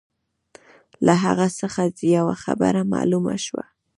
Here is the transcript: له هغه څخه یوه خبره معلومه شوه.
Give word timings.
له 1.05 1.13
هغه 1.23 1.47
څخه 1.59 1.81
یوه 2.17 2.35
خبره 2.43 2.81
معلومه 2.93 3.35
شوه. 3.45 3.63